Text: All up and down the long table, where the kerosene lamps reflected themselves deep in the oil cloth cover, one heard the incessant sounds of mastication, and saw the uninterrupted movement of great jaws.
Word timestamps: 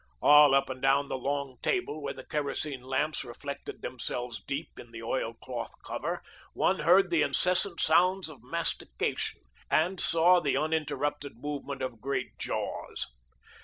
All 0.19 0.55
up 0.55 0.67
and 0.67 0.81
down 0.81 1.09
the 1.09 1.15
long 1.15 1.57
table, 1.61 2.01
where 2.01 2.15
the 2.15 2.25
kerosene 2.25 2.81
lamps 2.81 3.23
reflected 3.23 3.83
themselves 3.83 4.41
deep 4.43 4.79
in 4.79 4.89
the 4.89 5.03
oil 5.03 5.35
cloth 5.35 5.71
cover, 5.85 6.23
one 6.53 6.79
heard 6.79 7.11
the 7.11 7.21
incessant 7.21 7.79
sounds 7.79 8.27
of 8.27 8.41
mastication, 8.41 9.41
and 9.69 9.99
saw 9.99 10.39
the 10.39 10.57
uninterrupted 10.57 11.33
movement 11.37 11.83
of 11.83 12.01
great 12.01 12.39
jaws. 12.39 13.05